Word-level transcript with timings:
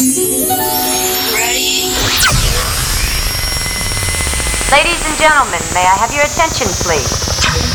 Ladies 0.00 0.18
and 5.06 5.14
gentlemen, 5.18 5.62
may 5.72 5.86
I 5.86 5.94
have 6.02 6.12
your 6.12 6.24
attention, 6.24 6.66
please? 6.82 7.14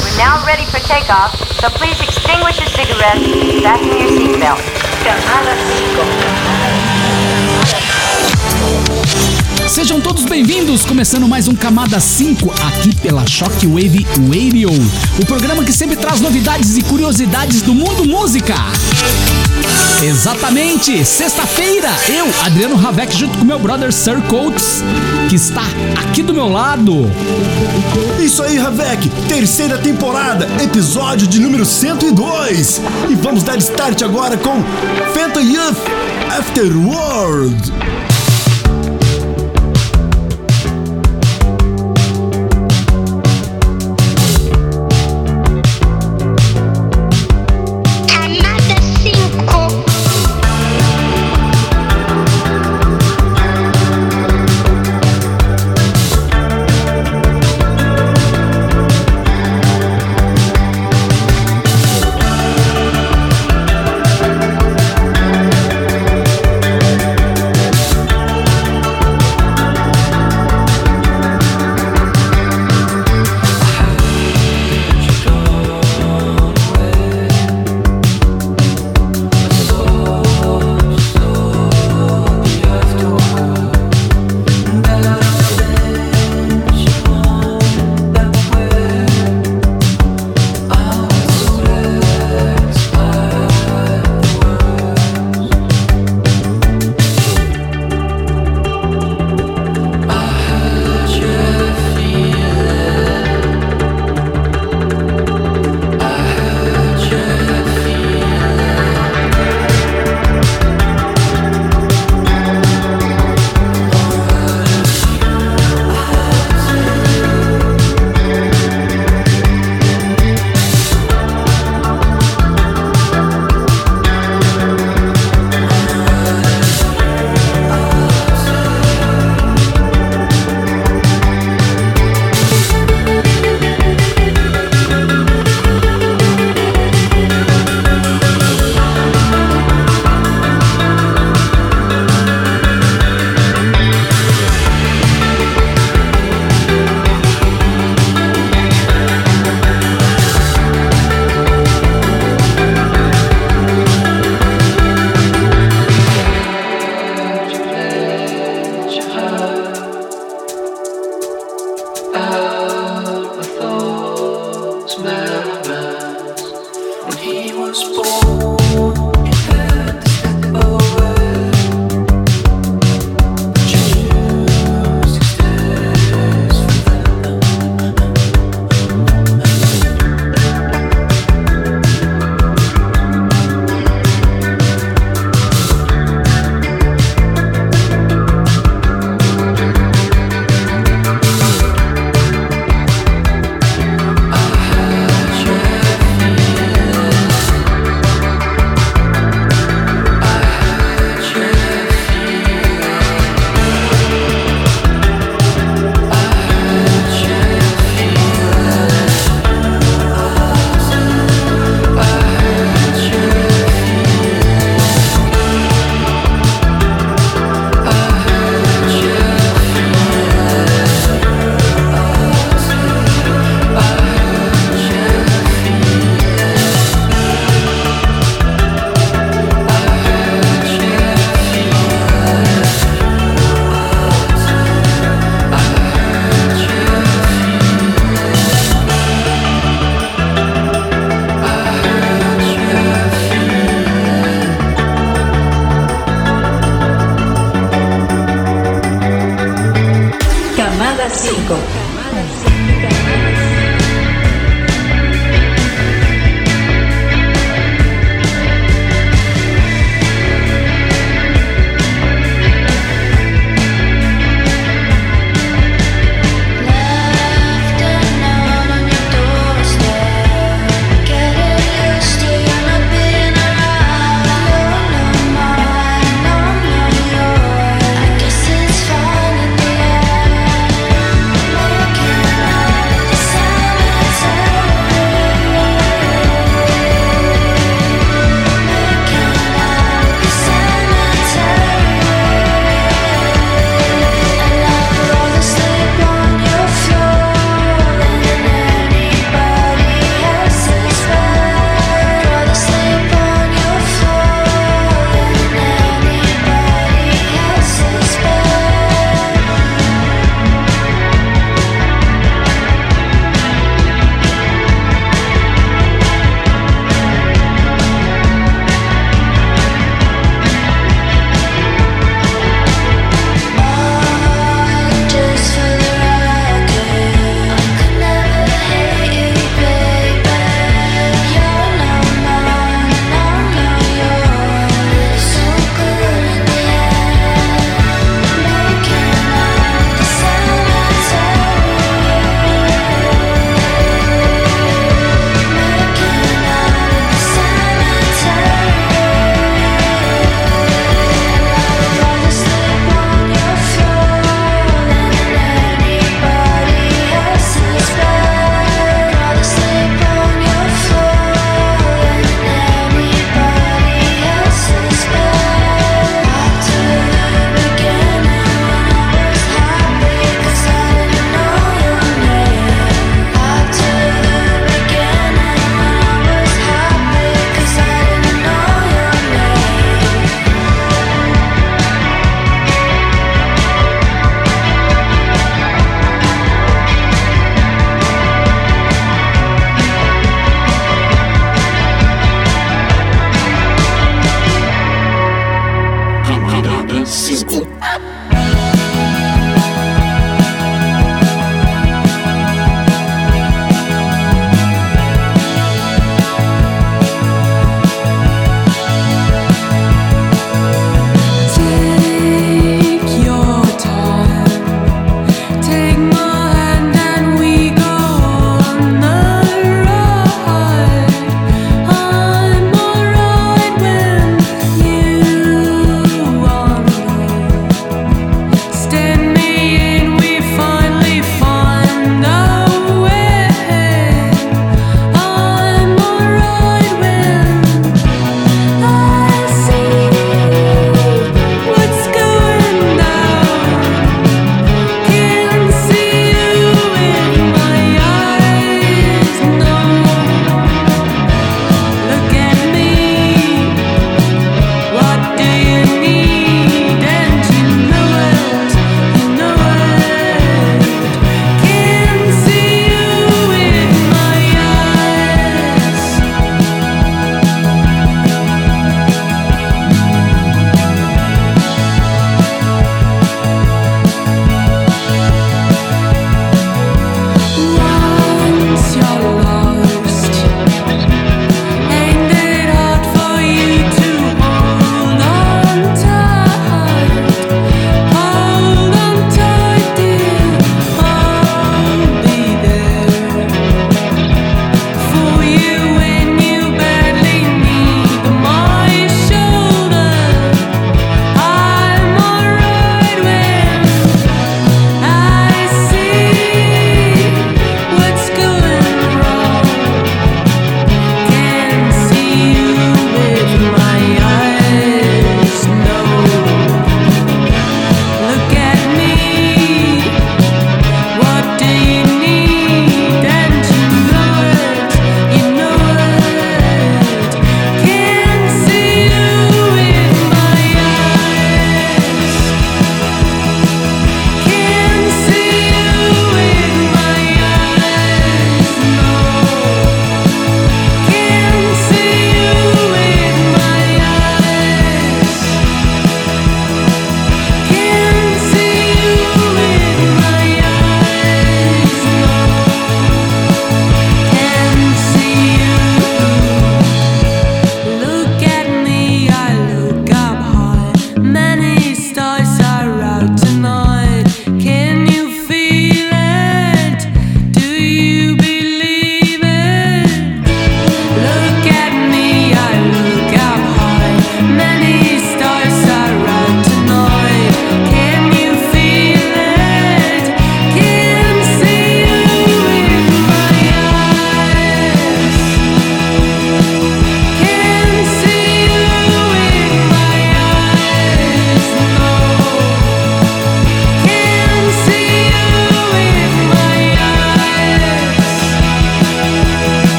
We're 0.00 0.16
now 0.16 0.42
ready 0.46 0.64
for 0.66 0.78
takeoff, 0.78 1.36
so 1.60 1.68
please 1.68 2.00
extinguish 2.00 2.58
your 2.58 2.68
cigarettes 2.68 3.20
and 3.20 3.62
fasten 3.62 4.00
your 4.00 4.08
seatbelt. 4.08 4.64
Sejam 9.68 10.00
todos 10.00 10.24
bem-vindos, 10.24 10.84
começando 10.84 11.26
mais 11.26 11.48
um 11.48 11.54
Camada 11.54 11.98
5 11.98 12.50
aqui 12.68 12.94
pela 12.96 13.26
Shockwave 13.26 14.06
Radio, 14.16 14.70
o 15.20 15.26
programa 15.26 15.64
que 15.64 15.72
sempre 15.72 15.96
traz 15.96 16.20
novidades 16.20 16.76
e 16.76 16.82
curiosidades 16.82 17.62
do 17.62 17.74
mundo 17.74 18.04
música. 18.04 18.54
Exatamente, 20.02 21.04
sexta-feira, 21.04 21.88
eu, 22.08 22.26
Adriano 22.44 22.76
Ravec, 22.76 23.14
junto 23.16 23.36
com 23.38 23.44
meu 23.44 23.58
brother 23.58 23.92
Sir 23.92 24.22
Coates, 24.22 24.82
que 25.28 25.34
está 25.34 25.64
aqui 26.00 26.22
do 26.22 26.32
meu 26.32 26.48
lado. 26.48 27.10
Isso 28.18 28.42
aí, 28.42 28.56
Ravec, 28.56 29.08
terceira 29.28 29.78
temporada, 29.78 30.48
episódio 30.62 31.26
de 31.26 31.40
número 31.40 31.66
102. 31.66 32.80
E 33.10 33.14
vamos 33.16 33.42
dar 33.42 33.58
start 33.58 34.02
agora 34.02 34.36
com 34.36 34.62
Fanta 35.12 35.40
Youth 35.40 35.76
Afterworld. 36.38 37.72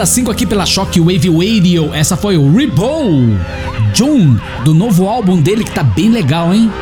das 0.00 0.08
5 0.08 0.30
aqui 0.30 0.46
pela 0.46 0.64
Shockwave 0.64 1.28
Radio. 1.28 1.92
Essa 1.92 2.16
foi 2.16 2.38
o 2.38 2.50
Rebow 2.56 3.06
June, 3.92 4.40
do 4.64 4.72
novo 4.72 5.06
álbum 5.06 5.38
dele 5.38 5.62
que 5.62 5.72
tá 5.72 5.82
bem 5.82 6.08
legal, 6.08 6.54
hein? 6.54 6.72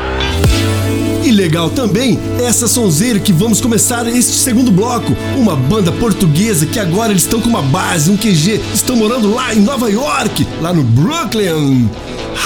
E 1.25 1.33
legal 1.33 1.69
também 1.69 2.17
essa 2.39 2.69
sonzeira 2.69 3.19
que 3.19 3.33
vamos 3.33 3.61
começar 3.61 4.07
este 4.07 4.37
segundo 4.37 4.71
bloco. 4.71 5.17
Uma 5.37 5.57
banda 5.57 5.91
portuguesa 5.91 6.65
que 6.65 6.79
agora 6.79 7.11
eles 7.11 7.25
estão 7.25 7.41
com 7.41 7.49
uma 7.49 7.61
base, 7.61 8.09
um 8.09 8.17
QG, 8.17 8.61
estão 8.73 8.95
morando 8.95 9.35
lá 9.35 9.53
em 9.53 9.63
Nova 9.63 9.91
York, 9.91 10.47
lá 10.61 10.73
no 10.73 10.85
Brooklyn. 10.85 11.91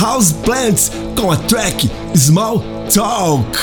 House 0.00 0.32
Plants 0.32 0.90
com 1.14 1.30
a 1.30 1.36
track 1.36 1.90
Small 2.16 2.64
Talk. 2.90 3.58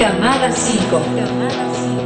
Camada 0.00 0.50
5. 0.50 0.82
Camada 0.90 1.74
5. 1.74 2.01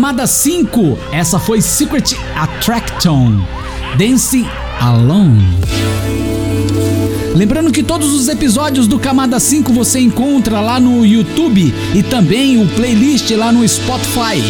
Camada 0.00 0.26
5. 0.26 0.98
Essa 1.12 1.38
foi 1.38 1.60
Secret 1.60 2.16
Attraction. 2.34 3.38
Dance 3.98 4.46
Alone. 4.80 5.46
Lembrando 7.34 7.70
que 7.70 7.82
todos 7.82 8.10
os 8.14 8.26
episódios 8.26 8.88
do 8.88 8.98
Camada 8.98 9.38
5 9.38 9.70
você 9.74 10.00
encontra 10.00 10.58
lá 10.58 10.80
no 10.80 11.04
YouTube 11.04 11.74
e 11.94 12.02
também 12.02 12.62
o 12.62 12.66
playlist 12.68 13.30
lá 13.32 13.52
no 13.52 13.68
Spotify. 13.68 14.42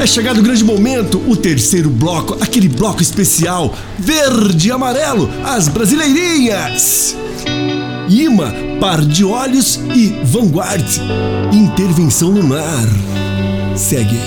É 0.00 0.06
chegado 0.06 0.38
o 0.38 0.42
grande 0.42 0.64
momento, 0.64 1.22
o 1.28 1.36
terceiro 1.36 1.90
bloco, 1.90 2.38
aquele 2.40 2.66
bloco 2.70 3.02
especial, 3.02 3.74
verde 3.98 4.68
e 4.68 4.72
amarelo, 4.72 5.28
as 5.44 5.68
brasileirinhas. 5.68 7.14
Ima, 8.08 8.54
par 8.80 9.02
de 9.02 9.22
olhos 9.22 9.78
e 9.94 10.18
Vanguard, 10.24 10.86
intervenção 11.52 12.30
lunar. 12.30 12.88
Segue. 13.78 14.18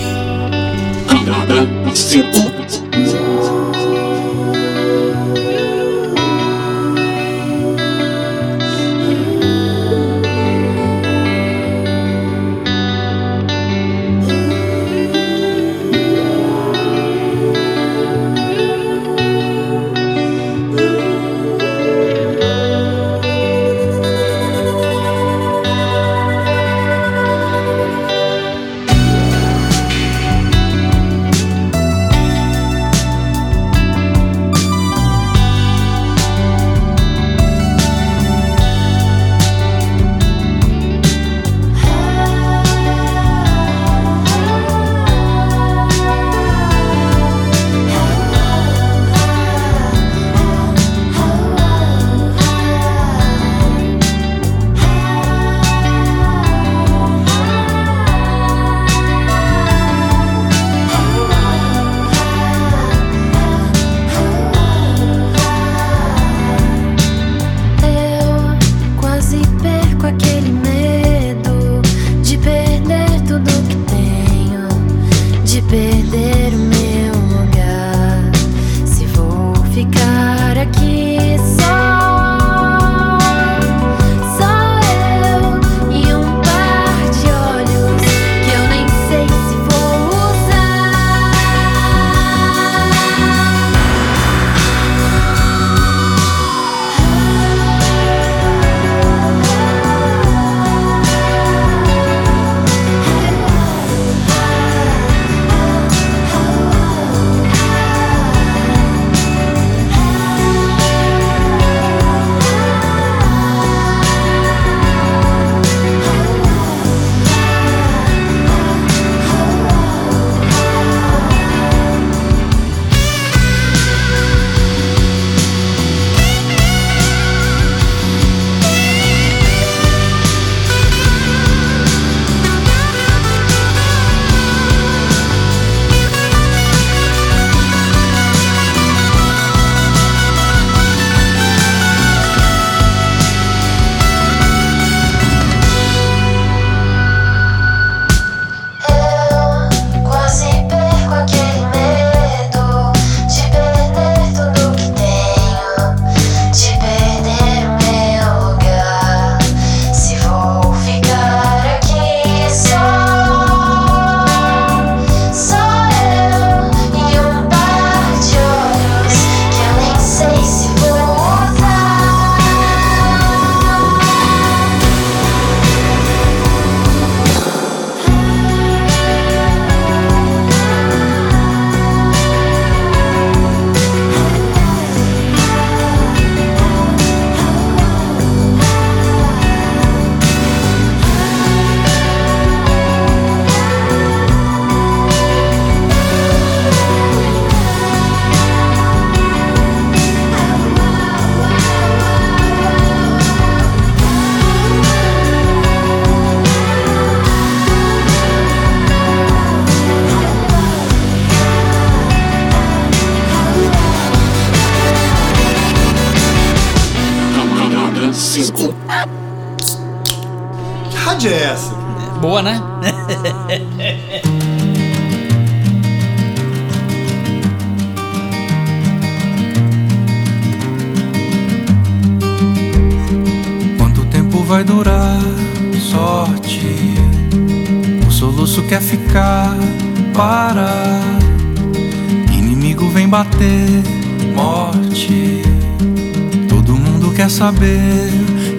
Saber, 247.52 248.12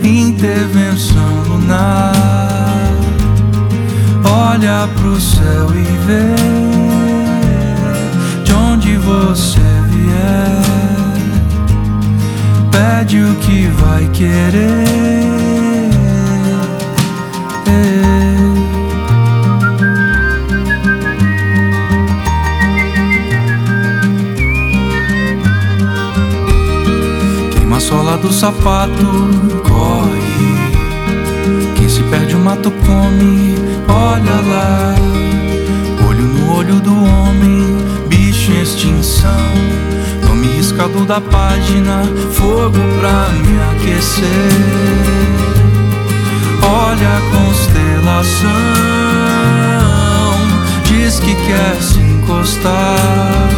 intervenção 0.04 1.42
lunar. 1.48 2.12
Olha 4.24 4.88
pro 4.96 5.20
céu 5.20 5.68
e 5.70 5.84
vê 6.06 6.34
de 8.44 8.52
onde 8.52 8.96
você 8.98 9.60
vier. 9.90 10.62
Pede 12.70 13.22
o 13.22 13.34
que 13.36 13.66
vai 13.68 14.08
querer. 14.12 15.41
Sola 27.92 28.16
do 28.16 28.32
sapato, 28.32 29.04
corre. 29.68 30.48
Quem 31.76 31.86
se 31.90 32.02
perde 32.04 32.34
o 32.34 32.38
mato 32.38 32.70
come, 32.70 33.54
olha 33.86 34.40
lá. 34.50 34.94
Olho 36.08 36.22
no 36.22 36.56
olho 36.56 36.80
do 36.80 36.94
homem, 36.94 37.76
bicho 38.08 38.50
em 38.50 38.62
extinção. 38.62 39.50
Nome 40.26 40.46
riscado 40.56 41.04
da 41.04 41.20
página, 41.20 42.04
fogo 42.32 42.78
pra 42.98 43.28
me 43.42 43.60
aquecer. 43.72 44.24
Olha 46.64 47.10
a 47.18 47.20
constelação, 47.36 48.48
diz 50.84 51.20
que 51.20 51.34
quer 51.34 51.76
se 51.82 51.98
encostar. 51.98 53.50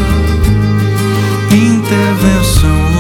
Intervenção 1.53 2.94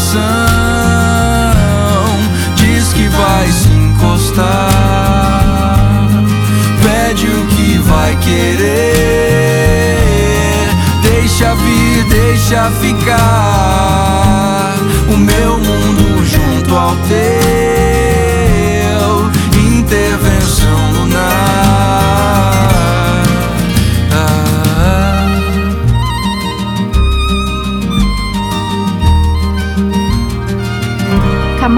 constelação, 0.00 0.20
diz 2.56 2.92
que 2.92 3.06
vai 3.08 3.46
se 3.52 3.68
encostar. 3.68 4.70
Pede 6.82 7.26
o 7.26 7.46
que 7.46 7.78
vai 7.78 8.16
querer. 8.16 8.70
Deixa 11.02 11.54
vir, 11.54 12.04
deixa 12.08 12.70
ficar. 12.80 14.74
O 15.12 15.16
meu 15.16 15.58
mundo 15.58 16.24
junto 16.24 16.76
ao 16.76 16.96
teu. 17.08 17.39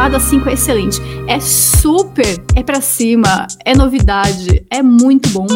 Camada 0.03 0.19
5 0.19 0.49
é 0.49 0.53
excelente. 0.55 1.01
É 1.29 1.39
super, 1.39 2.27
é 2.57 2.63
pra 2.65 2.81
cima, 2.81 3.47
é 3.65 3.73
novidade, 3.73 4.67
é 4.69 4.83
muito 4.83 5.29
bom. 5.29 5.47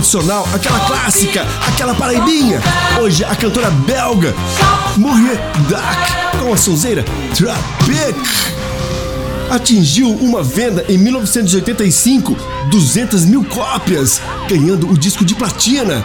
Tradicional, 0.00 0.48
aquela 0.54 0.80
clássica, 0.80 1.46
aquela 1.68 1.94
paraibinha. 1.94 2.60
Hoje 3.00 3.22
a 3.22 3.36
cantora 3.36 3.70
belga 3.70 4.34
Murray 4.96 5.38
Duck 5.68 6.38
com 6.38 6.52
a 6.52 6.56
sonzeira 6.56 7.04
Trapic. 7.36 8.16
Atingiu 9.50 10.08
uma 10.08 10.42
venda 10.42 10.84
em 10.88 10.96
1985, 10.96 12.36
200 12.70 13.24
mil 13.26 13.44
cópias, 13.44 14.22
ganhando 14.48 14.88
o 14.88 14.96
disco 14.96 15.24
de 15.24 15.34
platina. 15.34 16.04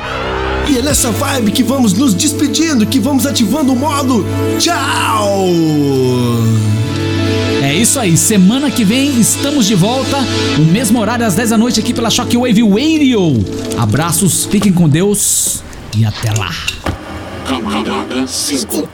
E 0.68 0.78
é 0.78 0.82
nessa 0.82 1.12
vibe 1.12 1.52
que 1.52 1.64
vamos 1.64 1.94
nos 1.94 2.14
despedindo, 2.14 2.86
que 2.86 3.00
vamos 3.00 3.26
ativando 3.26 3.72
o 3.72 3.76
modo 3.76 4.26
tchau! 4.60 5.48
É 7.76 7.78
isso 7.78 8.00
aí, 8.00 8.16
semana 8.16 8.72
que 8.72 8.86
vem 8.86 9.20
estamos 9.20 9.66
de 9.66 9.76
volta, 9.76 10.18
o 10.58 10.62
mesmo 10.62 10.98
horário 10.98 11.26
às 11.26 11.36
10 11.36 11.50
da 11.50 11.58
noite 11.58 11.78
aqui 11.82 11.94
pela 11.94 12.10
Shockwave 12.10 12.62
Radio. 12.62 13.46
Abraços, 13.78 14.46
fiquem 14.46 14.72
com 14.72 14.88
Deus 14.88 15.62
e 15.94 16.06
até 16.06 16.32
lá. 16.32 16.52
Camada 17.46 18.26
5. 18.26 18.88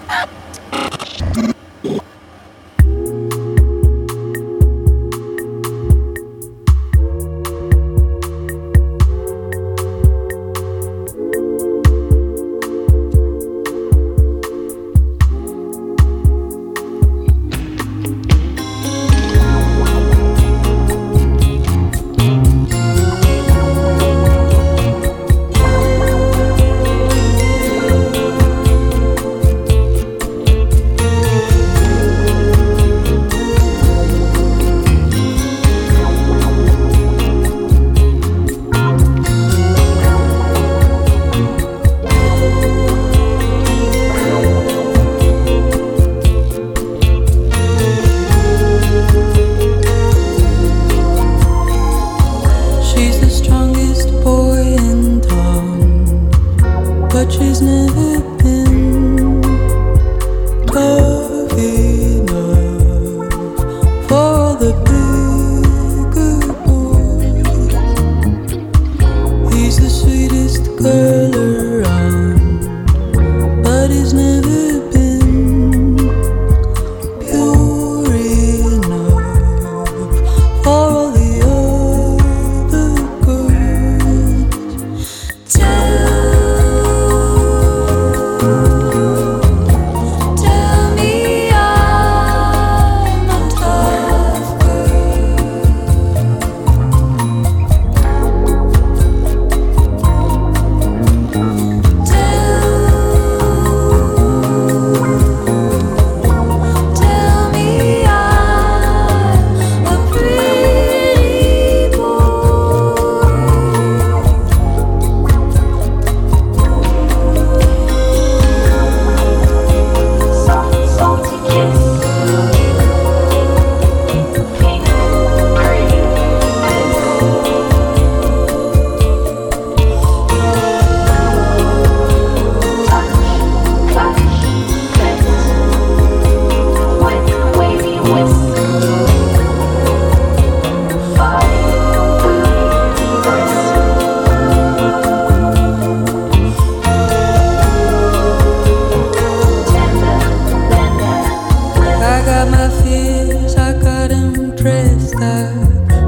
years, 152.92 153.56
I 153.56 153.74
got 153.82 154.10
them 154.10 154.56
dressed 154.56 155.16
up. 155.16 155.56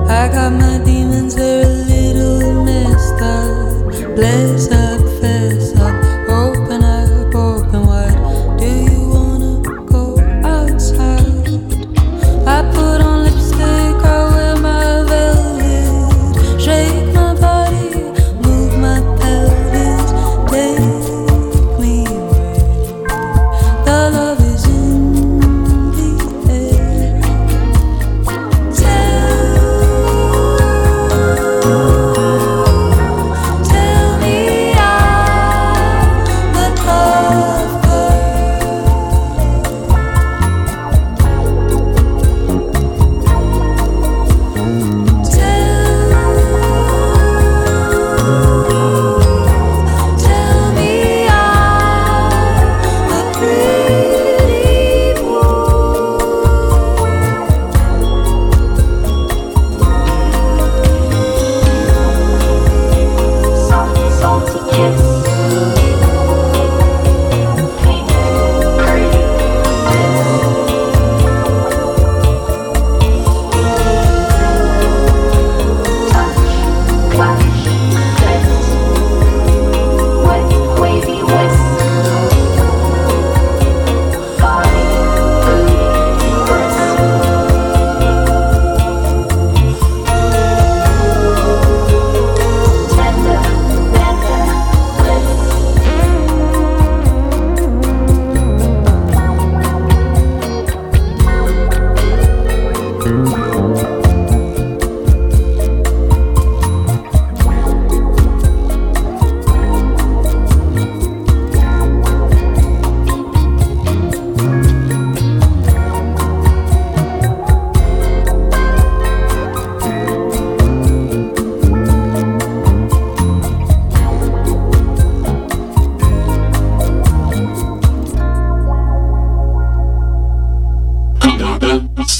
I 0.09 0.27
got 0.27 0.51
my 0.53 0.77
demons, 0.83 1.35
they're 1.35 1.65
a 1.65 1.67
little 1.67 2.63
messed 2.65 3.21
up. 3.21 4.15
Bless 4.15 4.62